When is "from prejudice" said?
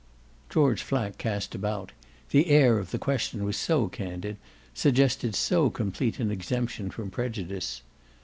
6.89-7.83